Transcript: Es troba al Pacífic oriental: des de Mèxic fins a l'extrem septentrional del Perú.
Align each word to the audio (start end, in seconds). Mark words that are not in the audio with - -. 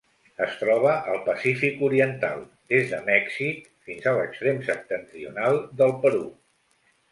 Es 0.43 0.53
troba 0.59 0.93
al 1.11 1.19
Pacífic 1.27 1.83
oriental: 1.87 2.41
des 2.73 2.89
de 2.95 3.03
Mèxic 3.11 3.69
fins 3.91 4.09
a 4.09 4.15
l'extrem 4.17 4.65
septentrional 4.73 5.63
del 5.83 5.97
Perú. 6.07 6.27